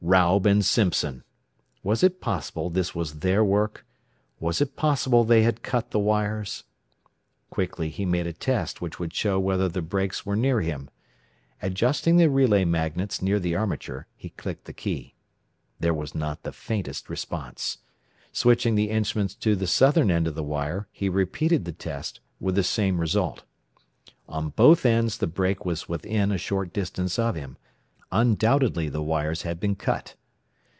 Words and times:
Raub 0.03 0.45
and 0.47 0.65
Simpson! 0.65 1.23
Was 1.83 2.03
it 2.03 2.19
possible 2.19 2.69
this 2.69 2.93
was 2.95 3.19
their 3.19 3.45
work? 3.45 3.85
Was 4.41 4.59
it 4.59 4.75
possible 4.75 5.23
they 5.23 5.43
had 5.43 5.61
cut 5.61 5.91
the 5.91 5.99
wires? 5.99 6.63
Quickly 7.51 7.87
he 7.87 8.03
made 8.03 8.25
a 8.27 8.33
test 8.33 8.81
which 8.81 8.99
would 8.99 9.13
show 9.13 9.39
whether 9.39 9.69
the 9.69 9.83
breaks 9.83 10.25
were 10.25 10.35
near 10.35 10.59
him. 10.59 10.89
Adjusting 11.61 12.17
the 12.17 12.29
relay 12.31 12.65
magnets 12.65 13.21
near 13.21 13.39
the 13.39 13.55
armature, 13.55 14.07
he 14.17 14.29
clicked 14.31 14.65
the 14.65 14.73
key. 14.73 15.13
There 15.79 15.93
was 15.93 16.13
not 16.15 16.41
the 16.43 16.51
faintest 16.51 17.07
response. 17.09 17.77
Switching 18.33 18.73
the 18.75 18.89
instruments 18.89 19.35
to 19.35 19.55
the 19.55 19.67
southern 19.67 20.09
end 20.11 20.27
of 20.27 20.35
the 20.35 20.43
wire, 20.43 20.87
he 20.91 21.07
repeated 21.09 21.63
the 21.63 21.71
test, 21.73 22.19
with 22.39 22.55
the 22.55 22.63
same 22.63 22.99
result. 22.99 23.43
On 24.27 24.49
both 24.49 24.83
ends 24.85 25.19
the 25.19 25.27
break 25.27 25.63
was 25.63 25.87
within 25.87 26.31
a 26.33 26.37
short 26.39 26.73
distance 26.73 27.17
of 27.19 27.35
him. 27.35 27.55
Undoubtedly 28.13 28.89
the 28.89 29.01
wires 29.01 29.43
had 29.43 29.57
been 29.57 29.73
cut! 29.73 30.15